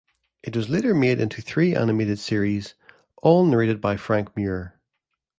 It 0.41 0.57
was 0.57 0.67
later 0.67 0.95
made 0.95 1.21
into 1.21 1.43
three 1.43 1.75
animated 1.75 2.17
series, 2.17 2.73
all 3.21 3.45
narrated 3.45 3.79
by 3.79 3.97
Frank 3.97 4.35
Muir. 4.35 4.79